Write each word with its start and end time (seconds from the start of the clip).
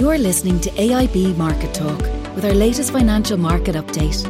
You're 0.00 0.16
listening 0.16 0.58
to 0.60 0.70
AIB 0.70 1.36
Market 1.36 1.74
Talk 1.74 2.00
with 2.34 2.46
our 2.46 2.54
latest 2.54 2.90
financial 2.90 3.36
market 3.36 3.74
update. 3.74 4.24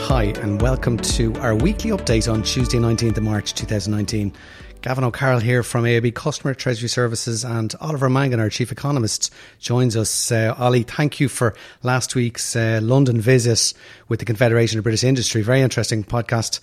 Hi, 0.00 0.24
and 0.42 0.60
welcome 0.60 0.96
to 0.96 1.32
our 1.36 1.54
weekly 1.54 1.92
update 1.92 2.28
on 2.28 2.42
Tuesday, 2.42 2.78
19th 2.78 3.18
of 3.18 3.22
March 3.22 3.54
2019. 3.54 4.32
Gavin 4.82 5.04
O'Carroll 5.04 5.38
here 5.38 5.62
from 5.62 5.84
AIB 5.84 6.16
Customer 6.16 6.54
Treasury 6.54 6.88
Services 6.88 7.44
and 7.44 7.72
Oliver 7.80 8.10
Mangan, 8.10 8.40
our 8.40 8.50
Chief 8.50 8.72
Economist, 8.72 9.32
joins 9.60 9.96
us. 9.96 10.32
Uh, 10.32 10.56
Ollie, 10.58 10.82
thank 10.82 11.20
you 11.20 11.28
for 11.28 11.54
last 11.84 12.16
week's 12.16 12.56
uh, 12.56 12.80
London 12.82 13.20
visit 13.20 13.72
with 14.08 14.18
the 14.18 14.26
Confederation 14.26 14.80
of 14.80 14.82
British 14.82 15.04
Industry. 15.04 15.42
Very 15.42 15.60
interesting 15.60 16.02
podcast. 16.02 16.58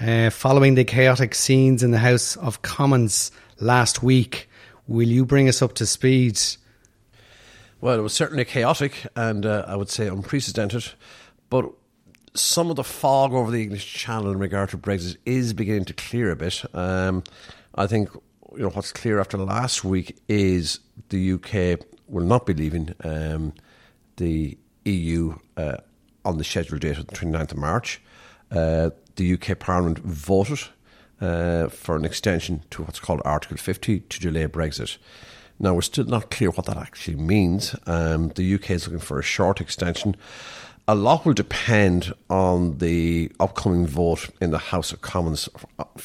Uh, 0.00 0.30
following 0.30 0.76
the 0.76 0.84
chaotic 0.84 1.34
scenes 1.34 1.82
in 1.82 1.90
the 1.90 1.98
House 1.98 2.36
of 2.36 2.62
Commons 2.62 3.32
last 3.58 4.04
week, 4.04 4.48
will 4.86 5.08
you 5.08 5.24
bring 5.24 5.48
us 5.48 5.62
up 5.62 5.72
to 5.74 5.84
speed? 5.84 6.40
Well, 7.82 7.98
it 7.98 8.02
was 8.02 8.12
certainly 8.12 8.44
chaotic 8.44 9.08
and 9.16 9.44
uh, 9.44 9.64
I 9.66 9.74
would 9.74 9.90
say 9.90 10.06
unprecedented, 10.06 10.92
but 11.50 11.68
some 12.32 12.70
of 12.70 12.76
the 12.76 12.84
fog 12.84 13.32
over 13.32 13.50
the 13.50 13.60
English 13.60 13.92
Channel 13.92 14.30
in 14.30 14.38
regard 14.38 14.70
to 14.70 14.78
Brexit 14.78 15.16
is 15.26 15.52
beginning 15.52 15.86
to 15.86 15.92
clear 15.92 16.30
a 16.30 16.36
bit. 16.36 16.64
Um, 16.76 17.24
I 17.74 17.88
think 17.88 18.08
you 18.52 18.62
know 18.62 18.68
what's 18.68 18.92
clear 18.92 19.18
after 19.18 19.36
last 19.36 19.82
week 19.82 20.16
is 20.28 20.78
the 21.08 21.32
UK 21.32 21.84
will 22.06 22.24
not 22.24 22.46
be 22.46 22.54
leaving 22.54 22.94
um, 23.02 23.52
the 24.16 24.56
EU 24.84 25.34
uh, 25.56 25.78
on 26.24 26.38
the 26.38 26.44
scheduled 26.44 26.82
date 26.82 26.98
of 26.98 27.08
the 27.08 27.16
29th 27.16 27.50
of 27.50 27.58
March. 27.58 28.00
Uh, 28.52 28.90
the 29.16 29.34
UK 29.34 29.58
Parliament 29.58 29.98
voted 29.98 30.60
uh, 31.20 31.66
for 31.66 31.96
an 31.96 32.04
extension 32.04 32.62
to 32.70 32.84
what's 32.84 33.00
called 33.00 33.20
Article 33.24 33.56
50 33.56 33.98
to 33.98 34.20
delay 34.20 34.46
Brexit. 34.46 34.98
Now, 35.58 35.74
we're 35.74 35.82
still 35.82 36.04
not 36.04 36.30
clear 36.30 36.50
what 36.50 36.66
that 36.66 36.76
actually 36.76 37.16
means. 37.16 37.76
Um, 37.86 38.30
the 38.30 38.54
UK 38.54 38.70
is 38.72 38.86
looking 38.86 39.00
for 39.00 39.18
a 39.18 39.22
short 39.22 39.60
extension 39.60 40.16
a 40.88 40.94
lot 40.94 41.24
will 41.24 41.32
depend 41.32 42.12
on 42.28 42.78
the 42.78 43.30
upcoming 43.38 43.86
vote 43.86 44.28
in 44.40 44.50
the 44.50 44.58
House 44.58 44.92
of 44.92 45.00
Commons, 45.00 45.48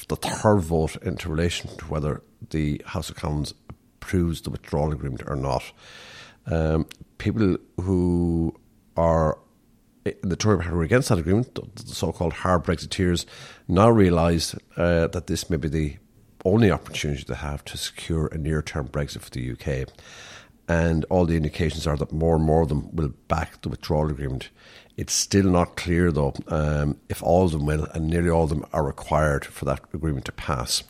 the 0.07 0.15
third 0.15 0.59
vote 0.59 0.95
into 0.97 1.29
relation 1.29 1.75
to 1.77 1.85
whether 1.85 2.21
the 2.51 2.81
House 2.85 3.09
of 3.09 3.15
Commons 3.15 3.53
approves 3.69 4.41
the 4.41 4.49
withdrawal 4.49 4.91
agreement 4.91 5.23
or 5.25 5.35
not. 5.35 5.63
Um, 6.45 6.85
people 7.17 7.57
who 7.81 8.55
are 8.95 9.39
in 10.05 10.29
the 10.29 10.35
Tory 10.35 10.63
party 10.63 10.85
against 10.85 11.09
that 11.09 11.17
agreement, 11.17 11.55
the 11.55 11.93
so-called 11.93 12.33
hard 12.33 12.63
Brexiteers, 12.63 13.25
now 13.67 13.89
realise 13.89 14.55
uh, 14.77 15.07
that 15.07 15.27
this 15.27 15.49
may 15.49 15.57
be 15.57 15.67
the 15.67 15.97
only 16.47 16.71
opportunity 16.71 17.23
they 17.27 17.35
have 17.35 17.63
to 17.65 17.77
secure 17.77 18.27
a 18.27 18.37
near-term 18.37 18.87
Brexit 18.87 19.21
for 19.21 19.29
the 19.29 19.51
UK 19.51 19.89
and 20.67 21.05
all 21.05 21.25
the 21.25 21.37
indications 21.37 21.87
are 21.87 21.95
that 21.97 22.11
more 22.11 22.35
and 22.35 22.43
more 22.43 22.63
of 22.63 22.69
them 22.69 22.93
will 22.93 23.13
back 23.27 23.61
the 23.61 23.69
withdrawal 23.69 24.09
agreement. 24.09 24.49
It's 24.97 25.13
still 25.13 25.45
not 25.45 25.77
clear, 25.77 26.11
though, 26.11 26.33
um, 26.47 26.97
if 27.07 27.23
all 27.23 27.45
of 27.45 27.51
them 27.51 27.65
will, 27.65 27.85
and 27.93 28.07
nearly 28.07 28.29
all 28.29 28.43
of 28.43 28.49
them 28.49 28.65
are 28.73 28.83
required 28.83 29.45
for 29.45 29.65
that 29.65 29.81
agreement 29.93 30.25
to 30.25 30.31
pass. 30.31 30.83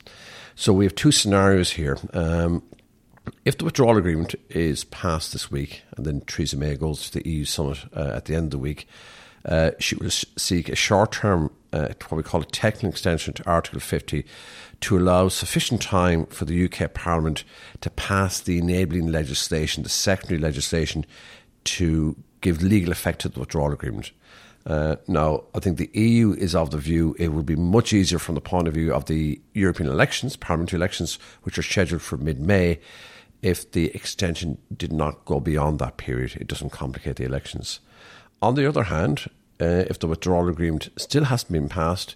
So 0.55 0.73
we 0.73 0.85
have 0.85 0.95
two 0.95 1.11
scenarios 1.11 1.71
here. 1.71 1.97
Um, 2.13 2.63
if 3.45 3.57
the 3.57 3.65
withdrawal 3.65 3.97
agreement 3.97 4.33
is 4.49 4.85
passed 4.85 5.33
this 5.33 5.51
week, 5.51 5.83
and 5.95 6.05
then 6.05 6.21
Theresa 6.21 6.57
May 6.57 6.75
goes 6.75 7.09
to 7.09 7.19
the 7.19 7.29
EU 7.29 7.45
summit 7.45 7.79
uh, 7.95 8.13
at 8.15 8.25
the 8.25 8.35
end 8.35 8.45
of 8.45 8.51
the 8.51 8.57
week, 8.57 8.87
uh, 9.45 9.71
she 9.79 9.95
will 9.95 10.09
seek 10.09 10.69
a 10.69 10.75
short 10.75 11.11
term, 11.11 11.51
uh, 11.73 11.89
what 12.09 12.17
we 12.17 12.23
call 12.23 12.41
a 12.41 12.45
technical 12.45 12.89
extension 12.89 13.33
to 13.33 13.49
Article 13.49 13.79
50 13.79 14.25
to 14.81 14.97
allow 14.97 15.27
sufficient 15.27 15.81
time 15.81 16.25
for 16.27 16.45
the 16.45 16.65
UK 16.65 16.93
Parliament 16.93 17.43
to 17.81 17.89
pass 17.89 18.39
the 18.39 18.57
enabling 18.57 19.11
legislation, 19.11 19.83
the 19.83 19.89
secondary 19.89 20.39
legislation, 20.39 21.05
to 21.63 22.15
give 22.41 22.61
legal 22.61 22.91
effect 22.91 23.21
to 23.21 23.29
the 23.29 23.39
withdrawal 23.39 23.73
agreement. 23.73 24.11
Uh, 24.65 24.97
now, 25.07 25.43
I 25.55 25.59
think 25.59 25.77
the 25.77 25.89
EU 25.93 26.33
is 26.33 26.53
of 26.53 26.71
the 26.71 26.77
view 26.77 27.15
it 27.17 27.29
would 27.29 27.45
be 27.45 27.55
much 27.55 27.93
easier 27.93 28.19
from 28.19 28.35
the 28.35 28.41
point 28.41 28.67
of 28.67 28.73
view 28.73 28.93
of 28.93 29.05
the 29.05 29.41
European 29.53 29.89
elections, 29.89 30.35
parliamentary 30.35 30.77
elections, 30.77 31.17
which 31.43 31.57
are 31.57 31.63
scheduled 31.63 32.01
for 32.01 32.17
mid 32.17 32.39
May, 32.39 32.79
if 33.41 33.71
the 33.71 33.87
extension 33.95 34.57
did 34.75 34.91
not 34.91 35.23
go 35.23 35.39
beyond 35.39 35.79
that 35.79 35.97
period. 35.97 36.35
It 36.35 36.47
doesn't 36.47 36.71
complicate 36.71 37.15
the 37.15 37.23
elections. 37.23 37.79
On 38.41 38.55
the 38.55 38.67
other 38.67 38.83
hand, 38.83 39.29
uh, 39.61 39.85
if 39.89 39.99
the 39.99 40.07
withdrawal 40.07 40.49
agreement 40.49 40.89
still 40.97 41.25
hasn't 41.25 41.51
been 41.51 41.69
passed, 41.69 42.15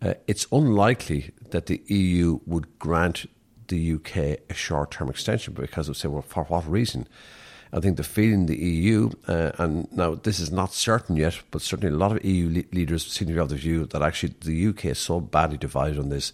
uh, 0.00 0.14
it's 0.26 0.46
unlikely 0.52 1.30
that 1.50 1.66
the 1.66 1.82
EU 1.88 2.40
would 2.46 2.78
grant 2.78 3.26
the 3.68 3.94
UK 3.94 4.40
a 4.48 4.54
short 4.54 4.90
term 4.90 5.08
extension 5.08 5.54
because 5.54 5.88
of 5.88 5.96
say, 5.96 6.08
well, 6.08 6.22
for 6.22 6.44
what 6.44 6.68
reason? 6.70 7.06
I 7.72 7.80
think 7.80 7.98
the 7.98 8.02
feeling 8.04 8.46
the 8.46 8.56
EU, 8.56 9.10
uh, 9.26 9.52
and 9.58 9.92
now 9.92 10.14
this 10.14 10.40
is 10.40 10.50
not 10.50 10.72
certain 10.72 11.16
yet, 11.16 11.42
but 11.50 11.60
certainly 11.60 11.94
a 11.94 11.98
lot 11.98 12.12
of 12.12 12.24
EU 12.24 12.48
le- 12.48 12.74
leaders 12.74 13.06
seem 13.06 13.28
to 13.28 13.34
be 13.34 13.40
of 13.40 13.50
the 13.50 13.56
view 13.56 13.84
that 13.86 14.00
actually 14.00 14.34
the 14.40 14.68
UK 14.68 14.86
is 14.86 14.98
so 14.98 15.20
badly 15.20 15.58
divided 15.58 15.98
on 15.98 16.08
this 16.08 16.32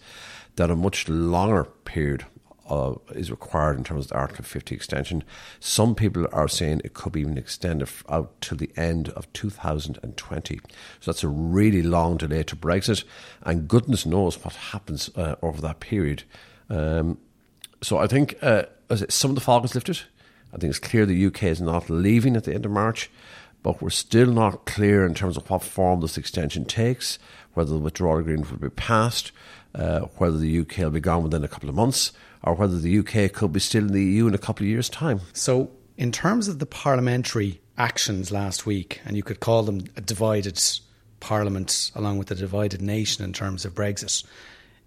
that 0.57 0.71
a 0.71 0.77
much 0.77 1.09
longer 1.09 1.65
period 1.65 2.25
uh, 2.69 2.95
is 3.15 3.31
required 3.31 3.77
in 3.77 3.85
terms 3.85 4.07
of 4.07 4.09
the 4.11 4.17
Article 4.17 4.45
50 4.45 4.75
extension. 4.75 5.25
Some 5.61 5.95
people 5.95 6.27
are 6.33 6.49
saying 6.49 6.81
it 6.85 6.95
could 6.95 7.13
be 7.13 7.21
even 7.21 7.39
extended 7.39 7.89
out 8.09 8.41
to 8.43 8.55
the 8.55 8.71
end 8.77 9.11
of 9.11 9.31
2020. 9.33 10.61
So 11.01 11.11
that's 11.11 11.25
a 11.25 11.29
really 11.29 11.83
long 11.83 12.17
delay 12.17 12.43
to 12.45 12.57
Brexit, 12.57 13.05
and 13.43 13.69
goodness 13.69 14.07
knows 14.07 14.43
what 14.43 14.55
happens 14.55 15.11
uh, 15.17 15.37
over 15.43 15.61
that 15.61 15.81
period. 15.81 16.25
Um, 16.71 17.19
so 17.83 17.99
I 17.99 18.07
think 18.07 18.37
uh, 18.43 18.65
some 19.09 19.33
of 19.33 19.35
the 19.35 19.41
fog 19.41 19.65
is 19.65 19.75
lifted. 19.75 20.01
I 20.53 20.57
think 20.57 20.71
it's 20.71 20.79
clear 20.79 21.05
the 21.05 21.27
UK 21.27 21.45
is 21.45 21.61
not 21.61 21.91
leaving 21.91 22.37
at 22.37 22.45
the 22.45 22.55
end 22.55 22.65
of 22.65 22.71
March, 22.71 23.11
but 23.63 23.83
we're 23.83 23.91
still 23.91 24.31
not 24.31 24.67
clear 24.67 25.05
in 25.05 25.15
terms 25.15 25.37
of 25.37 25.49
what 25.51 25.63
form 25.63 26.01
this 26.01 26.17
extension 26.17 26.65
takes, 26.65 27.19
whether 27.55 27.73
the 27.73 27.79
withdrawal 27.79 28.19
agreement 28.19 28.51
will 28.51 28.59
be 28.59 28.69
passed, 28.69 29.33
uh, 29.75 30.01
whether 30.19 30.39
the 30.39 30.61
UK 30.61 30.79
will 30.79 30.91
be 30.91 31.01
gone 31.01 31.23
within 31.23 31.43
a 31.45 31.49
couple 31.49 31.69
of 31.69 31.75
months, 31.75 32.13
or 32.45 32.55
whether 32.55 32.79
the 32.79 32.99
UK 32.99 33.33
could 33.33 33.53
be 33.53 33.61
still 33.61 33.83
in 33.83 33.93
the 33.93 34.03
EU 34.03 34.27
in 34.27 34.35
a 34.35 34.39
couple 34.39 34.65
of 34.65 34.69
years' 34.69 34.89
time. 34.89 35.21
So, 35.33 35.71
in 35.97 36.13
terms 36.13 36.49
of 36.49 36.59
the 36.59 36.67
parliamentary 36.67 37.61
actions 37.79 38.31
last 38.31 38.67
week, 38.67 39.01
and 39.05 39.17
you 39.17 39.23
could 39.23 39.41
call 39.41 39.63
them 39.63 39.85
a 39.97 40.01
divided 40.01 40.63
parliament 41.21 41.91
along 41.95 42.19
with 42.19 42.31
a 42.31 42.35
divided 42.35 42.83
nation 42.83 43.25
in 43.25 43.33
terms 43.33 43.65
of 43.65 43.75
Brexit, 43.75 44.25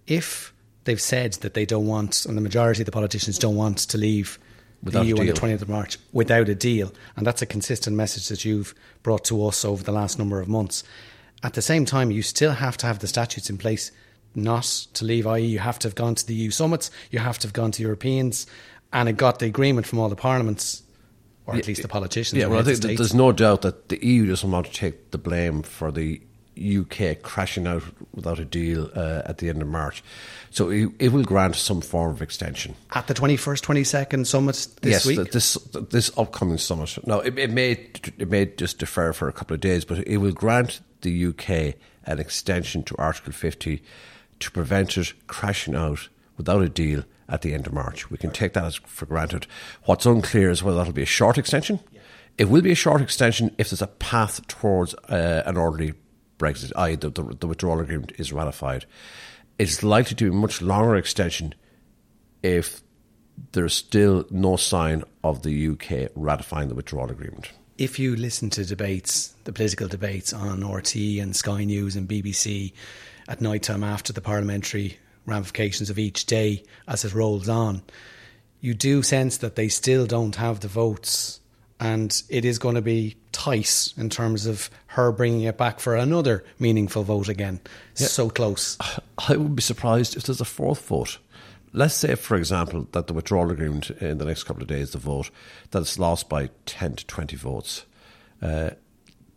if 0.05 0.53
they've 0.83 1.01
said 1.01 1.33
that 1.33 1.53
they 1.53 1.65
don't 1.65 1.87
want, 1.87 2.25
and 2.25 2.37
the 2.37 2.41
majority 2.41 2.81
of 2.81 2.85
the 2.85 2.91
politicians 2.91 3.39
don't 3.39 3.55
want 3.55 3.77
to 3.79 3.97
leave 3.97 4.39
without 4.83 5.01
the 5.01 5.07
EU 5.07 5.19
on 5.19 5.25
the 5.25 5.33
20th 5.33 5.61
of 5.61 5.69
March 5.69 5.97
without 6.13 6.47
a 6.49 6.55
deal, 6.55 6.93
and 7.15 7.25
that's 7.25 7.41
a 7.41 7.47
consistent 7.47 7.95
message 7.95 8.27
that 8.27 8.45
you've 8.45 8.75
brought 9.03 9.25
to 9.25 9.45
us 9.45 9.65
over 9.65 9.83
the 9.83 9.91
last 9.91 10.19
number 10.19 10.39
of 10.39 10.47
months. 10.47 10.83
At 11.43 11.53
the 11.53 11.61
same 11.61 11.85
time, 11.85 12.11
you 12.11 12.21
still 12.21 12.51
have 12.51 12.77
to 12.77 12.85
have 12.85 12.99
the 12.99 13.07
statutes 13.07 13.49
in 13.49 13.57
place 13.57 13.91
not 14.37 14.63
to 14.93 15.03
leave, 15.03 15.27
i.e., 15.27 15.43
you 15.43 15.59
have 15.59 15.79
to 15.79 15.87
have 15.87 15.95
gone 15.95 16.15
to 16.15 16.25
the 16.25 16.33
EU 16.33 16.51
summits, 16.51 16.91
you 17.11 17.19
have 17.19 17.39
to 17.39 17.47
have 17.47 17.53
gone 17.53 17.71
to 17.71 17.81
Europeans, 17.81 18.47
and 18.93 19.09
it 19.09 19.17
got 19.17 19.39
the 19.39 19.45
agreement 19.47 19.87
from 19.87 19.99
all 19.99 20.09
the 20.09 20.15
parliaments, 20.15 20.83
or 21.45 21.55
at 21.55 21.67
least 21.67 21.81
the 21.81 21.87
politicians. 21.87 22.39
Yeah, 22.39 22.47
well, 22.47 22.59
I 22.59 22.63
think 22.63 22.81
the 22.81 22.95
there's 22.95 23.13
no 23.13 23.31
doubt 23.31 23.63
that 23.63 23.89
the 23.89 24.05
EU 24.05 24.27
doesn't 24.27 24.49
want 24.49 24.67
to 24.67 24.71
take 24.71 25.11
the 25.11 25.17
blame 25.17 25.63
for 25.63 25.91
the 25.91 26.21
UK 26.57 27.21
crashing 27.21 27.67
out 27.67 27.83
without 28.13 28.39
a 28.39 28.45
deal 28.45 28.89
uh, 28.95 29.21
at 29.25 29.37
the 29.37 29.49
end 29.49 29.61
of 29.61 29.67
March. 29.67 30.03
So 30.49 30.69
it, 30.69 30.89
it, 30.99 31.11
will 31.11 31.23
grant 31.23 31.55
some 31.55 31.81
form 31.81 32.11
of 32.11 32.21
extension. 32.21 32.75
At 32.93 33.07
the 33.07 33.13
21st, 33.13 33.61
22nd 33.61 34.25
summit 34.25 34.67
this 34.81 34.91
yes, 34.91 35.05
week? 35.05 35.17
Yes, 35.17 35.29
this, 35.29 35.53
this 35.89 36.17
upcoming 36.17 36.57
summit. 36.57 36.97
Now, 37.05 37.19
it, 37.19 37.37
it, 37.37 37.51
may, 37.51 37.71
it 38.17 38.29
may 38.29 38.45
just 38.45 38.79
defer 38.79 39.13
for 39.13 39.27
a 39.27 39.33
couple 39.33 39.53
of 39.53 39.61
days, 39.61 39.85
but 39.85 39.99
it 40.07 40.17
will 40.17 40.31
grant 40.31 40.79
the 41.01 41.27
UK 41.27 41.75
an 42.05 42.19
extension 42.19 42.83
to 42.83 42.95
Article 42.97 43.33
50 43.33 43.83
to 44.39 44.51
prevent 44.51 44.97
it 44.97 45.13
crashing 45.27 45.75
out 45.75 46.09
without 46.37 46.61
a 46.61 46.69
deal 46.69 47.03
at 47.29 47.41
the 47.41 47.53
end 47.53 47.67
of 47.67 47.73
March. 47.73 48.09
We 48.09 48.17
can 48.17 48.31
take 48.31 48.53
that 48.53 48.63
as 48.63 48.75
for 48.75 49.05
granted. 49.05 49.47
What's 49.83 50.05
unclear 50.05 50.49
is 50.49 50.63
whether 50.63 50.77
that'll 50.77 50.93
be 50.93 51.01
a 51.01 51.05
short 51.05 51.37
extension. 51.37 51.79
It 52.37 52.49
will 52.49 52.61
be 52.61 52.71
a 52.71 52.75
short 52.75 53.01
extension 53.01 53.53
if 53.57 53.69
there's 53.69 53.81
a 53.81 53.87
path 53.87 54.45
towards 54.47 54.93
uh, 55.09 55.43
an 55.45 55.57
orderly 55.57 55.93
Brexit, 56.37 56.71
i.e., 56.75 56.95
the, 56.95 57.09
the, 57.09 57.23
the, 57.39 57.47
withdrawal 57.47 57.79
agreement 57.79 58.11
is 58.19 58.31
ratified. 58.31 58.85
It's 59.57 59.81
likely 59.81 60.15
to 60.15 60.25
be 60.25 60.29
a 60.29 60.39
much 60.39 60.61
longer 60.61 60.95
extension 60.95 61.55
if 62.43 62.81
there's 63.53 63.73
still 63.73 64.25
no 64.29 64.55
sign 64.55 65.03
of 65.23 65.41
the 65.41 65.69
UK 65.69 66.11
ratifying 66.15 66.69
the 66.69 66.75
withdrawal 66.75 67.09
agreement. 67.09 67.51
If 67.77 67.99
you 67.99 68.15
listen 68.15 68.49
to 68.51 68.65
debates, 68.65 69.35
the 69.43 69.53
political 69.53 69.87
debates 69.87 70.33
on 70.33 70.61
RTÉ 70.61 71.21
and 71.21 71.35
Sky 71.35 71.63
News 71.63 71.95
and 71.95 72.09
BBC, 72.09 72.73
at 73.27 73.39
night 73.39 73.61
time 73.61 73.83
after 73.83 74.11
the 74.11 74.21
parliamentary 74.21 74.97
ramifications 75.27 75.91
of 75.91 75.99
each 75.99 76.25
day 76.25 76.63
as 76.87 77.05
it 77.05 77.13
rolls 77.13 77.47
on, 77.47 77.83
you 78.61 78.73
do 78.73 79.03
sense 79.03 79.37
that 79.37 79.55
they 79.55 79.67
still 79.67 80.07
don't 80.07 80.37
have 80.37 80.61
the 80.61 80.67
votes. 80.67 81.39
And 81.79 82.19
it 82.29 82.45
is 82.45 82.57
going 82.57 82.73
to 82.73 82.81
be 82.81 83.15
tight 83.31 83.93
in 83.95 84.09
terms 84.09 84.47
of 84.47 84.71
her 84.87 85.11
bringing 85.11 85.41
it 85.41 85.59
back 85.59 85.79
for 85.79 85.95
another 85.95 86.43
meaningful 86.57 87.03
vote 87.03 87.29
again. 87.29 87.59
Yeah. 87.95 88.07
So 88.07 88.31
close. 88.31 88.75
I 89.19 89.37
would 89.37 89.55
be 89.55 89.61
surprised 89.61 90.17
if 90.17 90.23
there's 90.23 90.41
a 90.41 90.45
fourth 90.45 90.87
vote 90.87 91.19
let's 91.73 91.95
say, 91.95 92.15
for 92.15 92.35
example, 92.35 92.87
that 92.91 93.07
the 93.07 93.13
withdrawal 93.13 93.51
agreement 93.51 93.91
in 93.91 94.17
the 94.17 94.25
next 94.25 94.43
couple 94.43 94.61
of 94.61 94.67
days, 94.67 94.91
the 94.91 94.97
vote, 94.97 95.29
that 95.71 95.81
it's 95.81 95.99
lost 95.99 96.29
by 96.29 96.49
10 96.65 96.95
to 96.97 97.05
20 97.05 97.35
votes. 97.35 97.85
Uh, 98.41 98.71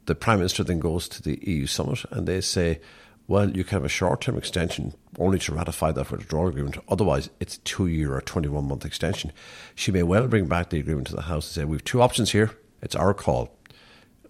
the 0.06 0.14
Prime 0.14 0.38
Minister 0.38 0.64
then 0.64 0.80
goes 0.80 1.08
to 1.08 1.22
the 1.22 1.38
EU 1.42 1.66
summit 1.66 2.04
and 2.10 2.26
they 2.26 2.40
say, 2.40 2.80
well, 3.28 3.48
you 3.48 3.62
can 3.62 3.76
have 3.76 3.84
a 3.84 3.88
short 3.88 4.22
term 4.22 4.36
extension 4.36 4.92
only 5.18 5.38
to 5.38 5.54
ratify 5.54 5.92
that 5.92 6.10
withdrawal 6.10 6.48
agreement. 6.48 6.78
Otherwise, 6.88 7.30
it's 7.38 7.56
a 7.56 7.60
two 7.60 7.86
year 7.86 8.14
or 8.14 8.20
21 8.20 8.66
month 8.66 8.84
extension. 8.84 9.32
She 9.76 9.92
may 9.92 10.02
well 10.02 10.26
bring 10.26 10.46
back 10.46 10.70
the 10.70 10.80
agreement 10.80 11.06
to 11.08 11.14
the 11.14 11.22
House 11.22 11.46
and 11.46 11.54
say, 11.54 11.64
we 11.64 11.76
have 11.76 11.84
two 11.84 12.02
options 12.02 12.32
here. 12.32 12.50
It's 12.82 12.96
our 12.96 13.14
call. 13.14 13.56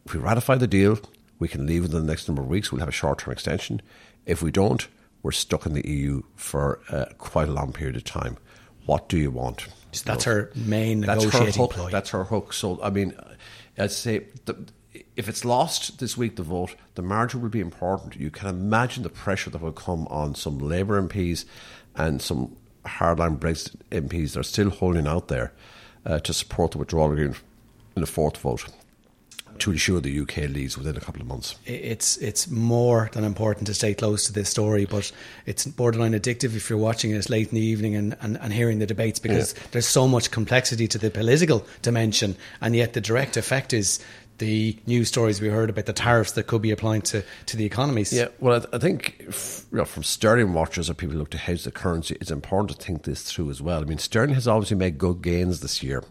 If 0.05 0.13
we 0.13 0.21
ratify 0.21 0.57
the 0.57 0.67
deal, 0.67 0.99
we 1.39 1.49
can 1.49 1.67
leave 1.67 1.83
within 1.83 2.03
the 2.03 2.07
next 2.07 2.29
number 2.29 2.43
of 2.43 2.49
weeks. 2.49 2.71
We'll 2.71 2.81
have 2.81 2.89
a 2.89 2.93
short 2.93 3.21
term 3.21 3.33
extension. 3.33 3.81
If 4.27 4.43
we 4.43 4.51
don't, 4.51 4.87
we're 5.23 5.33
stuck 5.33 5.67
in 5.67 5.75
the 5.75 5.87
EU 5.89 6.23
for 6.37 6.81
uh, 6.91 7.07
quite 7.19 7.49
a 7.49 7.53
long 7.53 7.73
period 7.73 7.97
of 7.97 8.05
time. 8.05 8.37
What 8.87 9.09
do 9.09 9.19
you 9.19 9.31
want? 9.31 9.67
So 9.93 10.05
that's 10.05 10.27
you 10.27 10.33
know, 10.33 10.39
her 10.39 10.53
main 10.55 11.01
that's 11.01 11.25
negotiating 11.25 11.55
her 11.55 11.61
hook, 11.61 11.71
ploy. 11.73 11.91
That's 11.91 12.11
her 12.11 12.25
hook. 12.25 12.53
So, 12.53 12.81
I 12.83 12.91
mean, 12.91 13.15
I'd 13.79 13.93
say 13.93 14.27
the, 14.47 14.57
if 15.17 15.29
it's 15.29 15.45
lost 15.45 15.99
this 15.99 16.17
week, 16.17 16.37
the 16.37 16.43
vote, 16.43 16.75
the 16.95 17.03
margin 17.03 17.43
will 17.43 17.51
be 17.51 17.61
important. 17.61 18.17
You 18.17 18.31
can 18.31 18.49
imagine 18.49 19.03
the 19.03 19.11
pressure 19.11 19.51
that 19.51 19.61
will 19.61 19.73
come 19.73 20.07
on 20.09 20.35
some 20.35 20.59
Labour 20.59 21.01
MPs 21.01 21.45
and 21.95 22.23
some 22.23 22.57
hardline 22.85 23.39
Brexit 23.39 23.77
MPs 23.91 24.33
that 24.33 24.41
are 24.41 24.45
still 24.45 24.71
holding 24.71 25.07
out 25.07 25.29
there 25.29 25.53
uh, 26.07 26.19
to 26.21 26.33
support 26.33 26.73
the 26.73 26.79
withdrawal 26.79 27.13
agreement 27.13 27.41
in 27.95 28.01
the 28.01 28.07
fourth 28.07 28.39
vote 28.39 28.67
to 29.61 29.71
ensure 29.71 30.01
the 30.01 30.21
UK 30.21 30.37
leads 30.49 30.77
within 30.77 30.97
a 30.97 31.01
couple 31.01 31.21
of 31.21 31.29
months. 31.29 31.57
It's 31.67 32.17
it's 32.19 32.51
more 32.51 33.11
than 33.13 33.25
important 33.25 33.67
to 33.67 33.75
stay 33.75 33.95
close 33.95 34.27
to 34.27 34.33
this 34.33 34.49
story, 34.49 34.85
but 34.85 35.11
it's 35.47 35.67
borderline 35.67 36.13
addictive 36.13 36.57
if 36.57 36.69
you're 36.69 36.79
watching 36.79 37.13
it 37.13 37.31
late 37.31 37.49
in 37.49 37.55
the 37.55 37.61
evening 37.61 37.95
and, 37.95 38.17
and, 38.21 38.39
and 38.39 38.53
hearing 38.53 38.79
the 38.79 38.87
debates 38.87 39.19
because 39.19 39.55
yeah. 39.55 39.63
there's 39.73 39.87
so 39.87 40.09
much 40.09 40.31
complexity 40.31 40.89
to 40.89 40.99
the 40.99 41.11
political 41.11 41.65
dimension, 41.83 42.37
and 42.61 42.75
yet 42.75 42.93
the 42.93 43.01
direct 43.01 43.37
effect 43.37 43.73
is 43.73 44.01
the 44.41 44.77
news 44.87 45.07
stories 45.07 45.41
we 45.41 45.49
heard 45.49 45.71
about 45.71 45.87
the 45.87 45.93
tariffs 45.93 46.33
that 46.33 46.47
could 46.47 46.63
be 46.63 46.71
applying 46.71 47.03
to, 47.03 47.23
to 47.47 47.57
the 47.57 47.65
economies. 47.65 48.13
Yeah, 48.13 48.29
well, 48.41 48.65
I, 48.73 48.79
think 48.79 49.17
if, 49.21 49.67
you 49.71 49.79
know, 49.79 49.85
from 49.85 50.03
sterling 50.03 50.55
watchers 50.55 50.89
or 50.91 50.95
people 50.95 51.13
who 51.13 51.19
look 51.19 51.31
to 51.31 51.39
hedge 51.39 51.63
the 51.63 51.71
currency, 51.71 52.17
it's 52.21 52.31
important 52.31 52.71
to 52.71 52.85
think 52.85 53.05
this 53.05 53.23
through 53.23 53.51
as 53.51 53.61
well. 53.61 53.83
I 53.83 53.85
mean, 53.85 53.99
sterling 53.99 54.35
has 54.35 54.49
obviously 54.49 54.79
made 54.79 54.97
good 54.99 55.23
gains 55.23 55.61
this 55.61 55.83
year. 55.83 56.03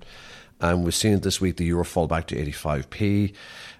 And 0.61 0.83
we've 0.83 0.95
seen 0.95 1.13
it 1.13 1.23
this 1.23 1.39
week, 1.39 1.57
the 1.57 1.65
euro 1.65 1.85
fall 1.85 2.07
back 2.07 2.27
to 2.27 2.35
85p. 2.35 3.33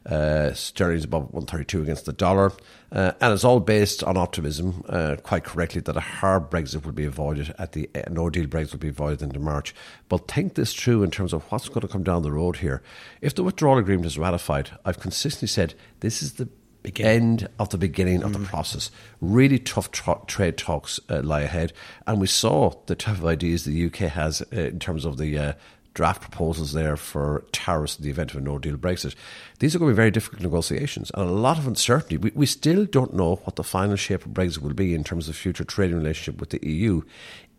Uh, 0.06 0.54
sterling's 0.54 1.04
above 1.04 1.24
132 1.24 1.82
against 1.82 2.06
the 2.06 2.14
dollar. 2.14 2.54
Uh, 2.92 3.12
and 3.20 3.34
it's 3.34 3.44
all 3.44 3.60
based 3.60 4.04
on 4.04 4.18
optimism, 4.18 4.84
uh, 4.90 5.18
quite 5.22 5.44
correctly, 5.44 5.82
that 5.82 5.98
a 5.98 6.02
hard 6.02 6.50
Brexit 6.50 6.86
will 6.86 6.94
be 6.94 7.06
avoided 7.06 7.54
at 7.60 7.74
the 7.74 7.90
uh, 7.94 8.10
no 8.10 8.30
deal 8.30 8.48
Brexit 8.48 8.72
will 8.72 8.80
be 8.80 8.88
avoided 8.88 9.22
into 9.22 9.40
March. 9.40 9.76
But 10.08 10.28
think 10.28 10.56
this 10.56 10.74
through 10.74 11.04
in 11.04 11.12
terms 11.12 11.34
of 11.34 11.44
what's 11.52 11.68
going 11.68 11.82
to 11.82 11.88
come 11.88 12.04
down 12.04 12.24
the 12.24 12.32
road 12.32 12.58
here. 12.58 12.82
If 13.22 13.36
the 13.36 13.44
withdrawal 13.44 13.78
agreement 13.78 14.08
is 14.08 14.18
ratified, 14.18 14.72
I've 14.86 15.00
consistently 15.00 15.50
said 15.50 15.76
this 16.00 16.24
is 16.24 16.34
the 16.34 16.50
end 16.98 17.48
of 17.60 17.70
the 17.70 17.78
beginning 17.78 18.24
of 18.24 18.34
the 18.34 18.40
mm. 18.40 18.46
process. 18.46 18.90
Really 19.22 19.60
tough 19.60 19.92
tra- 19.92 20.22
trade 20.28 20.58
talks 20.58 21.00
uh, 21.10 21.22
lie 21.22 21.42
ahead, 21.42 21.74
and 22.08 22.20
we 22.20 22.28
saw 22.28 22.74
the 22.86 22.96
type 22.96 23.18
of 23.18 23.26
ideas 23.26 23.66
the 23.66 23.86
UK 23.86 24.12
has 24.12 24.42
uh, 24.42 24.60
in 24.60 24.80
terms 24.80 25.06
of 25.06 25.18
the 25.18 25.38
uh, 25.38 25.54
draft 25.94 26.22
proposals 26.22 26.74
there 26.74 26.96
for 26.96 27.44
tariffs 27.52 27.98
in 27.98 28.04
the 28.04 28.10
event 28.10 28.32
of 28.32 28.38
a 28.38 28.42
no 28.42 28.60
deal 28.60 28.78
Brexit. 28.78 29.16
These 29.60 29.76
are 29.76 29.80
going 29.80 29.90
to 29.90 29.94
be 29.94 29.98
very 29.98 30.12
difficult 30.12 30.42
negotiations 30.42 31.12
and 31.14 31.30
a 31.30 31.34
lot 31.34 31.58
of 31.58 31.68
uncertainty. 31.68 32.18
We, 32.18 32.32
we 32.34 32.46
still 32.46 32.86
don't 32.86 33.14
know 33.14 33.36
what 33.44 33.56
the 33.56 33.64
final 33.64 33.96
shape 33.96 34.26
of 34.26 34.32
Brexit 34.32 34.60
will 34.60 34.74
be 34.74 34.94
in 34.94 35.04
terms 35.04 35.28
of 35.28 35.36
future 35.36 35.64
trading 35.64 35.98
relationship 35.98 36.40
with 36.40 36.52
the 36.52 36.66
EU, 36.68 37.02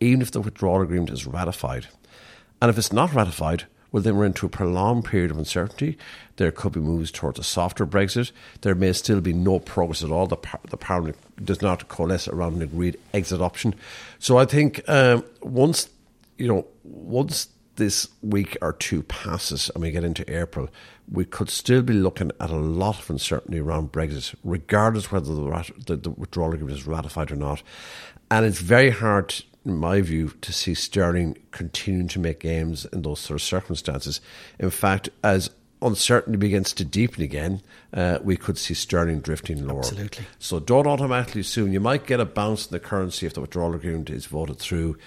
even 0.01 0.23
if 0.23 0.31
the 0.31 0.41
withdrawal 0.41 0.83
agreement 0.83 1.11
is 1.11 1.27
ratified. 1.27 1.89
And 2.63 2.71
if 2.71 2.79
it's 2.79 2.93
not 2.93 3.15
ratified, 3.15 3.65
well, 3.93 4.03
then 4.03 4.17
we're 4.17 4.27
into 4.27 4.47
a 4.47 4.51
prolonged 4.51 5.05
period 5.05 5.31
of 5.31 5.39
uncertainty. 5.39 5.99
There 6.37 6.53
could 6.53 6.73
be 6.73 6.81
moves 6.81 7.11
towards 7.11 7.39
a 7.39 7.45
softer 7.45 7.87
Brexit. 7.87 8.31
There 8.61 8.75
may 8.75 8.93
still 8.93 9.21
be 9.21 9.33
no 9.33 9.59
progress 9.59 10.05
at 10.05 10.11
all. 10.11 10.27
The, 10.27 10.37
par- 10.37 10.61
the 10.69 10.77
Parliament 10.77 11.17
does 11.45 11.61
not 11.61 11.89
coalesce 11.89 12.29
around 12.29 12.55
an 12.55 12.63
agreed 12.63 12.99
exit 13.13 13.41
option. 13.41 13.75
So 14.19 14.39
I 14.39 14.45
think 14.45 14.89
um, 14.89 15.25
once, 15.43 15.89
you 16.39 16.47
know, 16.47 16.67
once 16.85 17.49
this 17.81 18.09
week 18.21 18.59
or 18.61 18.75
two 18.75 19.03
passes 19.03 19.71
and 19.71 19.83
we 19.83 19.91
get 19.91 20.05
into 20.05 20.31
April, 20.31 20.69
we 21.11 21.25
could 21.25 21.49
still 21.49 21.81
be 21.81 21.95
looking 21.95 22.31
at 22.39 22.51
a 22.51 22.57
lot 22.57 22.99
of 22.99 23.09
uncertainty 23.09 23.59
around 23.59 23.91
Brexit, 23.91 24.35
regardless 24.45 25.11
whether 25.11 25.35
the, 25.35 25.73
the, 25.87 25.97
the 25.97 26.11
withdrawal 26.11 26.53
agreement 26.53 26.79
is 26.79 26.87
ratified 26.87 27.33
or 27.33 27.37
not. 27.37 27.63
And 28.31 28.45
it's 28.45 28.61
very 28.61 28.91
hard, 28.91 29.35
in 29.65 29.79
my 29.79 30.03
view, 30.03 30.35
to 30.43 30.53
see 30.53 30.75
Sterling 30.75 31.39
continuing 31.53 32.09
to 32.09 32.19
make 32.19 32.41
gains 32.41 32.85
in 32.85 33.01
those 33.01 33.19
sort 33.19 33.41
of 33.41 33.43
circumstances. 33.43 34.21
In 34.59 34.69
fact, 34.69 35.09
as 35.25 35.49
uncertainty 35.81 36.37
begins 36.37 36.75
to 36.75 36.85
deepen 36.85 37.23
again, 37.23 37.63
uh, 37.95 38.19
we 38.23 38.37
could 38.37 38.59
see 38.59 38.75
sterling 38.75 39.21
drifting 39.21 39.67
lower. 39.67 39.79
Absolutely. 39.79 40.27
So 40.39 40.61
don't 40.61 40.87
automatically 40.87 41.41
assume 41.41 41.73
you 41.73 41.81
might 41.81 42.07
get 42.07 42.21
a 42.21 42.27
bounce 42.27 42.67
in 42.67 42.73
the 42.73 42.81
currency 42.81 43.25
if 43.25 43.33
the 43.33 43.41
withdrawal 43.41 43.75
agreement 43.75 44.11
is 44.11 44.27
voted 44.27 44.59
through, 44.59 44.99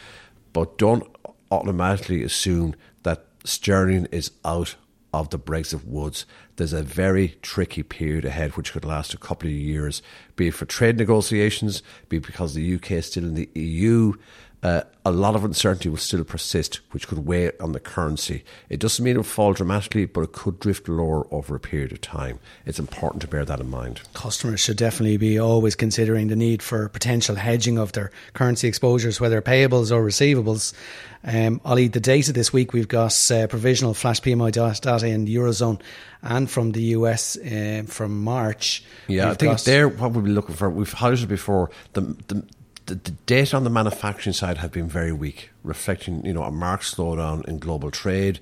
but 0.53 0.79
don't 0.79 1.07
automatically 1.53 2.23
assume 2.23 2.75
that 3.03 3.25
sterling 3.43 4.07
is 4.11 4.31
out 4.43 4.75
of 5.13 5.29
the 5.29 5.37
Brexit 5.37 5.85
woods. 5.85 6.25
There's 6.55 6.73
a 6.73 6.81
very 6.81 7.37
tricky 7.41 7.83
period 7.83 8.25
ahead, 8.25 8.57
which 8.57 8.73
could 8.73 8.85
last 8.85 9.13
a 9.13 9.17
couple 9.17 9.47
of 9.47 9.53
years, 9.53 10.01
be 10.35 10.47
it 10.47 10.55
for 10.55 10.65
trade 10.65 10.97
negotiations, 10.97 11.83
be 12.09 12.17
it 12.17 12.25
because 12.25 12.53
the 12.53 12.75
UK 12.75 12.91
is 12.93 13.05
still 13.05 13.25
in 13.25 13.35
the 13.35 13.49
EU, 13.53 14.13
uh, 14.63 14.81
a 15.05 15.11
lot 15.11 15.35
of 15.35 15.43
uncertainty 15.43 15.89
will 15.89 15.97
still 15.97 16.23
persist, 16.23 16.79
which 16.91 17.09
could 17.09 17.25
weigh 17.25 17.51
on 17.59 17.73
the 17.73 17.79
currency. 17.81 18.45
It 18.69 18.79
doesn't 18.79 19.03
mean 19.03 19.15
it 19.15 19.17
will 19.17 19.23
fall 19.23 19.51
dramatically, 19.51 20.05
but 20.05 20.21
it 20.21 20.31
could 20.31 20.57
drift 20.61 20.87
lower 20.87 21.27
over 21.31 21.55
a 21.55 21.59
period 21.59 21.91
of 21.91 21.99
time. 21.99 22.39
It's 22.65 22.79
important 22.79 23.21
to 23.23 23.27
bear 23.27 23.43
that 23.43 23.59
in 23.59 23.69
mind. 23.69 24.01
Customers 24.13 24.61
should 24.61 24.77
definitely 24.77 25.17
be 25.17 25.37
always 25.37 25.75
considering 25.75 26.29
the 26.29 26.37
need 26.37 26.63
for 26.63 26.87
potential 26.87 27.35
hedging 27.35 27.77
of 27.77 27.91
their 27.91 28.11
currency 28.31 28.69
exposures, 28.69 29.19
whether 29.19 29.41
payables 29.41 29.91
or 29.91 30.01
receivables. 30.01 30.73
Um, 31.25 31.59
Ollie, 31.65 31.89
the 31.89 31.99
data 31.99 32.31
this 32.31 32.53
week 32.53 32.71
we've 32.71 32.87
got 32.87 33.31
uh, 33.31 33.47
provisional 33.47 33.93
flash 33.93 34.21
PMI 34.21 34.53
data 34.53 35.05
in 35.05 35.25
the 35.25 35.35
Eurozone 35.35 35.81
and 36.21 36.49
from 36.49 36.71
the 36.71 36.81
US 36.97 37.37
uh, 37.37 37.83
from 37.85 38.23
March. 38.23 38.83
Yeah, 39.07 39.31
I 39.31 39.33
think 39.33 39.61
there 39.63 39.89
what 39.89 40.13
we'll 40.13 40.23
be 40.23 40.31
looking 40.31 40.55
for, 40.55 40.69
we've 40.69 40.93
highlighted 40.93 41.27
before, 41.27 41.69
the, 41.91 42.01
the 42.27 42.45
the, 42.85 42.95
the 42.95 43.11
data 43.25 43.55
on 43.55 43.63
the 43.63 43.69
manufacturing 43.69 44.33
side 44.33 44.57
have 44.57 44.71
been 44.71 44.87
very 44.87 45.11
weak, 45.11 45.49
reflecting 45.63 46.25
you 46.25 46.33
know 46.33 46.43
a 46.43 46.51
marked 46.51 46.83
slowdown 46.83 47.45
in 47.45 47.59
global 47.59 47.91
trade, 47.91 48.39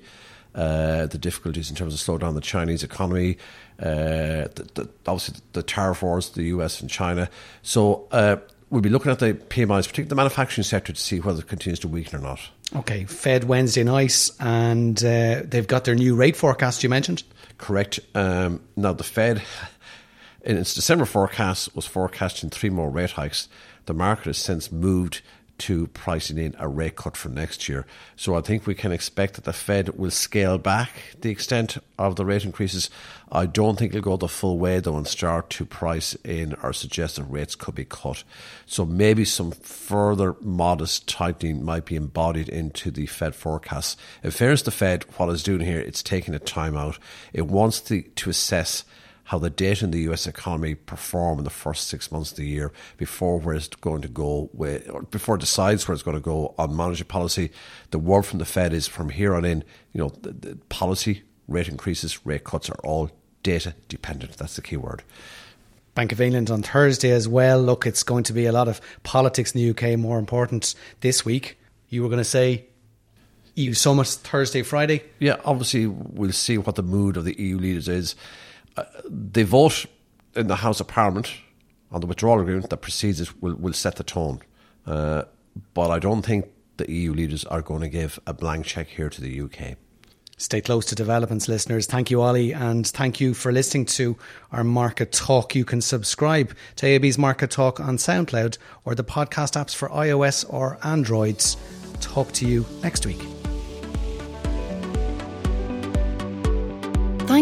uh, 0.54 1.06
the 1.06 1.18
difficulties 1.18 1.70
in 1.70 1.76
terms 1.76 1.94
of 1.94 2.00
slowdown 2.00 2.30
in 2.30 2.34
the 2.34 2.40
Chinese 2.40 2.82
economy, 2.82 3.38
uh, 3.78 4.48
the, 4.54 4.68
the, 4.74 4.88
obviously 5.06 5.40
the 5.52 5.62
tariff 5.62 6.02
wars, 6.02 6.30
the 6.30 6.44
US 6.44 6.80
and 6.80 6.90
China. 6.90 7.28
So 7.62 8.06
uh, 8.10 8.36
we'll 8.70 8.82
be 8.82 8.88
looking 8.88 9.12
at 9.12 9.18
the 9.18 9.34
PMIs, 9.34 9.86
particularly 9.86 10.08
the 10.08 10.14
manufacturing 10.14 10.64
sector, 10.64 10.92
to 10.92 11.00
see 11.00 11.20
whether 11.20 11.40
it 11.40 11.48
continues 11.48 11.78
to 11.80 11.88
weaken 11.88 12.18
or 12.18 12.22
not. 12.22 12.40
Okay, 12.74 13.04
Fed 13.04 13.44
Wednesday 13.44 13.84
night, 13.84 14.30
and 14.40 14.96
uh, 15.04 15.42
they've 15.44 15.66
got 15.66 15.84
their 15.84 15.94
new 15.94 16.14
rate 16.14 16.36
forecast 16.36 16.82
you 16.82 16.88
mentioned. 16.88 17.22
Correct. 17.58 18.00
Um, 18.14 18.60
now 18.76 18.94
the 18.94 19.04
Fed, 19.04 19.42
in 20.44 20.56
its 20.56 20.74
December 20.74 21.04
forecast, 21.04 21.74
was 21.74 21.86
forecasting 21.86 22.50
three 22.50 22.70
more 22.70 22.90
rate 22.90 23.12
hikes 23.12 23.48
the 23.86 23.94
market 23.94 24.26
has 24.26 24.38
since 24.38 24.70
moved 24.70 25.22
to 25.58 25.86
pricing 25.88 26.38
in 26.38 26.56
a 26.58 26.66
rate 26.66 26.96
cut 26.96 27.16
for 27.16 27.28
next 27.28 27.68
year. 27.68 27.86
So 28.16 28.34
I 28.34 28.40
think 28.40 28.66
we 28.66 28.74
can 28.74 28.90
expect 28.90 29.34
that 29.34 29.44
the 29.44 29.52
Fed 29.52 29.96
will 29.96 30.10
scale 30.10 30.58
back 30.58 30.90
the 31.20 31.30
extent 31.30 31.78
of 31.98 32.16
the 32.16 32.24
rate 32.24 32.44
increases. 32.44 32.90
I 33.30 33.46
don't 33.46 33.78
think 33.78 33.92
it'll 33.94 34.02
go 34.02 34.16
the 34.16 34.28
full 34.28 34.58
way 34.58 34.80
though 34.80 34.96
and 34.96 35.06
start 35.06 35.50
to 35.50 35.64
price 35.64 36.14
in 36.24 36.54
or 36.62 36.72
suggest 36.72 37.16
that 37.16 37.24
rates 37.24 37.54
could 37.54 37.76
be 37.76 37.84
cut. 37.84 38.24
So 38.66 38.84
maybe 38.84 39.24
some 39.24 39.52
further 39.52 40.34
modest 40.40 41.08
tightening 41.08 41.64
might 41.64 41.84
be 41.84 41.96
embodied 41.96 42.48
into 42.48 42.90
the 42.90 43.06
Fed 43.06 43.36
forecasts. 43.36 43.96
In 44.24 44.32
fairness, 44.32 44.62
the 44.62 44.72
Fed, 44.72 45.04
what 45.16 45.28
it's 45.28 45.44
doing 45.44 45.60
here, 45.60 45.80
it's 45.80 46.02
taking 46.02 46.34
a 46.34 46.40
time 46.40 46.76
out. 46.76 46.98
It 47.32 47.46
wants 47.46 47.80
to, 47.82 48.02
to 48.02 48.30
assess 48.30 48.84
how 49.24 49.38
the 49.38 49.50
data 49.50 49.84
in 49.84 49.90
the 49.90 50.00
US 50.10 50.26
economy 50.26 50.74
perform 50.74 51.38
in 51.38 51.44
the 51.44 51.50
first 51.50 51.88
six 51.88 52.10
months 52.10 52.30
of 52.32 52.36
the 52.36 52.46
year 52.46 52.72
before 52.96 53.38
where 53.38 53.54
it's 53.54 53.68
going 53.68 54.02
to 54.02 54.08
go 54.08 54.50
with, 54.52 54.88
or 54.90 55.02
before 55.02 55.36
it 55.36 55.40
decides 55.40 55.86
where 55.86 55.94
it's 55.94 56.02
going 56.02 56.16
to 56.16 56.20
go 56.20 56.54
on 56.58 56.74
monetary 56.74 57.06
policy. 57.06 57.50
The 57.90 57.98
word 57.98 58.22
from 58.22 58.38
the 58.38 58.44
Fed 58.44 58.72
is 58.72 58.86
from 58.86 59.10
here 59.10 59.34
on 59.34 59.44
in, 59.44 59.64
you 59.92 60.00
know, 60.00 60.08
the, 60.08 60.32
the 60.32 60.56
policy, 60.68 61.22
rate 61.48 61.68
increases, 61.68 62.24
rate 62.26 62.44
cuts 62.44 62.68
are 62.68 62.78
all 62.82 63.10
data 63.42 63.74
dependent. 63.88 64.36
That's 64.36 64.56
the 64.56 64.62
key 64.62 64.76
word. 64.76 65.02
Bank 65.94 66.12
of 66.12 66.20
England 66.20 66.50
on 66.50 66.62
Thursday 66.62 67.10
as 67.10 67.28
well. 67.28 67.60
Look, 67.60 67.86
it's 67.86 68.02
going 68.02 68.24
to 68.24 68.32
be 68.32 68.46
a 68.46 68.52
lot 68.52 68.66
of 68.66 68.80
politics 69.02 69.52
in 69.52 69.60
the 69.60 69.70
UK, 69.70 69.98
more 69.98 70.18
important 70.18 70.74
this 71.00 71.24
week. 71.24 71.58
You 71.90 72.02
were 72.02 72.08
going 72.08 72.18
to 72.18 72.24
say 72.24 72.64
EU 73.56 73.74
summit 73.74 74.06
Thursday, 74.06 74.62
Friday? 74.62 75.04
Yeah, 75.18 75.36
obviously, 75.44 75.86
we'll 75.86 76.32
see 76.32 76.56
what 76.56 76.76
the 76.76 76.82
mood 76.82 77.18
of 77.18 77.26
the 77.26 77.38
EU 77.38 77.58
leaders 77.58 77.88
is 77.88 78.16
the 79.04 79.44
vote 79.44 79.86
in 80.34 80.46
the 80.46 80.56
House 80.56 80.80
of 80.80 80.88
Parliament 80.88 81.32
on 81.90 82.00
the 82.00 82.06
withdrawal 82.06 82.40
agreement 82.40 82.70
that 82.70 82.78
precedes 82.78 83.20
it 83.20 83.42
will, 83.42 83.54
will 83.54 83.72
set 83.72 83.96
the 83.96 84.04
tone. 84.04 84.40
Uh, 84.86 85.24
but 85.74 85.90
I 85.90 85.98
don't 85.98 86.22
think 86.22 86.46
the 86.78 86.90
EU 86.90 87.12
leaders 87.12 87.44
are 87.44 87.62
going 87.62 87.82
to 87.82 87.88
give 87.88 88.18
a 88.26 88.32
blank 88.32 88.66
cheque 88.66 88.88
here 88.88 89.10
to 89.10 89.20
the 89.20 89.40
UK. 89.42 89.76
Stay 90.38 90.60
close 90.60 90.86
to 90.86 90.96
developments, 90.96 91.46
listeners. 91.46 91.86
Thank 91.86 92.10
you, 92.10 92.20
Ollie, 92.20 92.52
and 92.52 92.84
thank 92.84 93.20
you 93.20 93.32
for 93.32 93.52
listening 93.52 93.84
to 93.86 94.16
our 94.50 94.64
Market 94.64 95.12
Talk. 95.12 95.54
You 95.54 95.64
can 95.64 95.80
subscribe 95.80 96.56
to 96.76 96.86
AIB's 96.86 97.16
Market 97.16 97.50
Talk 97.50 97.78
on 97.78 97.96
SoundCloud 97.96 98.58
or 98.84 98.96
the 98.96 99.04
podcast 99.04 99.54
apps 99.54 99.74
for 99.74 99.88
iOS 99.90 100.44
or 100.48 100.78
Androids. 100.82 101.56
Talk 102.00 102.32
to 102.32 102.48
you 102.48 102.66
next 102.82 103.06
week. 103.06 103.20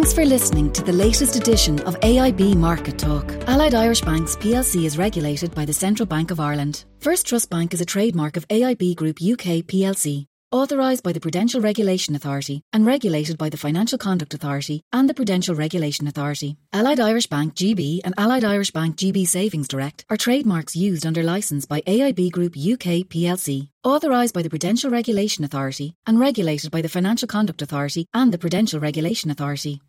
Thanks 0.00 0.14
for 0.14 0.24
listening 0.24 0.72
to 0.72 0.82
the 0.82 0.94
latest 0.94 1.36
edition 1.36 1.78
of 1.80 2.00
AIB 2.00 2.56
Market 2.56 2.98
Talk. 2.98 3.30
Allied 3.46 3.74
Irish 3.74 4.00
Banks 4.00 4.34
plc 4.34 4.82
is 4.82 4.96
regulated 4.96 5.54
by 5.54 5.66
the 5.66 5.74
Central 5.74 6.06
Bank 6.06 6.30
of 6.30 6.40
Ireland. 6.40 6.86
First 7.00 7.26
Trust 7.26 7.50
Bank 7.50 7.74
is 7.74 7.82
a 7.82 7.84
trademark 7.84 8.38
of 8.38 8.48
AIB 8.48 8.96
Group 8.96 9.18
UK 9.20 9.60
plc 9.68 10.26
authorised 10.52 11.04
by 11.04 11.12
the 11.12 11.20
Prudential 11.20 11.60
Regulation 11.60 12.16
Authority 12.16 12.62
and 12.72 12.84
regulated 12.84 13.38
by 13.38 13.48
the 13.48 13.56
Financial 13.56 13.96
Conduct 13.96 14.34
Authority 14.34 14.82
and 14.92 15.08
the 15.08 15.14
Prudential 15.14 15.54
Regulation 15.54 16.08
Authority. 16.08 16.56
Allied 16.72 16.98
Irish 16.98 17.28
Bank 17.28 17.54
GB 17.54 18.00
and 18.04 18.14
Allied 18.18 18.44
Irish 18.44 18.72
Bank 18.72 18.96
GB 18.96 19.26
Savings 19.28 19.68
Direct 19.68 20.04
are 20.10 20.16
trademarks 20.16 20.74
used 20.74 21.06
under 21.06 21.22
licence 21.22 21.66
by 21.66 21.82
AIB 21.82 22.32
Group 22.32 22.56
UK 22.56 23.06
plc, 23.06 23.68
authorised 23.84 24.34
by 24.34 24.42
the 24.42 24.50
Prudential 24.50 24.90
Regulation 24.90 25.44
Authority 25.44 25.94
and 26.06 26.18
regulated 26.18 26.72
by 26.72 26.82
the 26.82 26.88
Financial 26.88 27.28
Conduct 27.28 27.62
Authority 27.62 28.06
and 28.12 28.32
the 28.32 28.38
Prudential 28.38 28.80
Regulation 28.80 29.30
Authority. 29.30 29.78